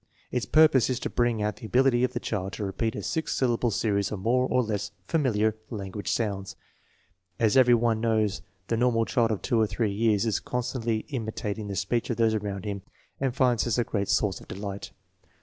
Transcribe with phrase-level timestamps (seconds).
[0.31, 3.35] Its purpose is to bring out the ability of the child to repeat a six
[3.37, 6.55] sylla ble series of more or less familiar language sounds.
[7.39, 11.05] As every one knows, the normal child of % or 3 years is con stantly
[11.09, 12.81] imitating the speech of those around him
[13.19, 14.89] and finds this a great source of delight.